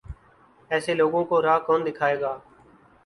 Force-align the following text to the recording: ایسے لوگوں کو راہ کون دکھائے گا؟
ایسے 0.71 0.91
لوگوں 0.99 1.23
کو 1.29 1.35
راہ 1.45 1.59
کون 1.67 1.79
دکھائے 1.87 2.17
گا؟ 2.21 2.33